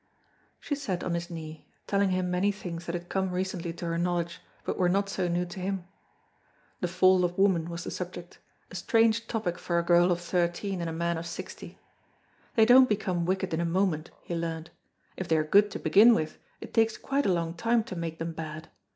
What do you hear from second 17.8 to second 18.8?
to make them bad.